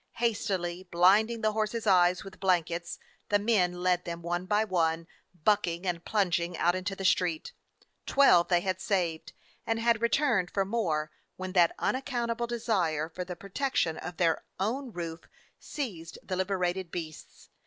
Hastily 0.13 0.87
blinding 0.89 1.41
the 1.41 1.51
horses' 1.51 1.85
eyes 1.85 2.23
with 2.23 2.39
blan 2.39 2.63
kets, 2.63 2.97
the 3.29 3.37
men 3.37 3.83
led 3.83 4.03
them, 4.03 4.23
one 4.23 4.47
by 4.47 4.63
one, 4.63 5.05
bucking 5.43 5.85
and 5.85 6.03
plunging, 6.03 6.57
out 6.57 6.73
into 6.73 6.95
the 6.95 7.05
street. 7.05 7.53
Twelve 8.07 8.47
they 8.47 8.61
had 8.61 8.81
saved 8.81 9.33
and 9.63 9.77
had 9.79 10.01
returned 10.01 10.49
for 10.49 10.65
more 10.65 11.11
when 11.35 11.51
that 11.51 11.75
unaccountable 11.77 12.47
desire 12.47 13.09
for 13.09 13.23
the 13.23 13.35
protec 13.35 13.75
tion 13.75 13.97
of 13.97 14.17
their 14.17 14.43
own 14.59 14.91
roof 14.91 15.27
seized 15.59 16.17
the 16.23 16.35
liberated 16.35 16.89
beasts. 16.89 17.49